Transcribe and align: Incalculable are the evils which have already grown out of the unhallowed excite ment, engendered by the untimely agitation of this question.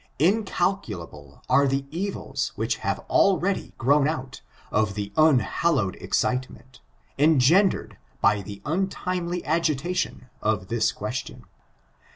Incalculable 0.17 1.43
are 1.47 1.67
the 1.67 1.85
evils 1.91 2.53
which 2.55 2.77
have 2.77 2.97
already 3.07 3.75
grown 3.77 4.07
out 4.07 4.41
of 4.71 4.95
the 4.95 5.13
unhallowed 5.15 5.95
excite 5.97 6.49
ment, 6.49 6.79
engendered 7.19 7.99
by 8.19 8.41
the 8.41 8.63
untimely 8.65 9.45
agitation 9.45 10.27
of 10.41 10.69
this 10.69 10.91
question. 10.91 11.45